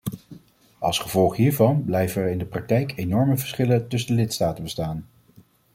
[0.79, 5.07] Als gevolg hiervan blijven er in de praktijk enorme verschillen tussen de lidstaten bestaan.